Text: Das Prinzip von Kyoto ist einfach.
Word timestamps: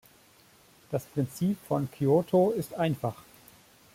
Das 0.89 1.05
Prinzip 1.05 1.59
von 1.67 1.87
Kyoto 1.91 2.49
ist 2.57 2.73
einfach. 2.73 3.21